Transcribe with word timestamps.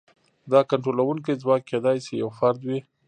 دا 0.51 0.59
کنټرولونکی 0.71 1.39
ځواک 1.41 1.61
کېدای 1.69 1.97
شي 2.05 2.13
یو 2.21 2.29
فرد 2.37 2.59
وي. 2.67 2.79